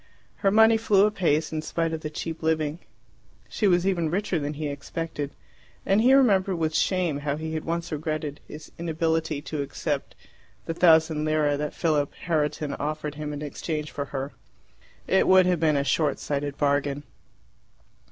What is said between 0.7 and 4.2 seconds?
flew apace, in spite of the cheap living. She was even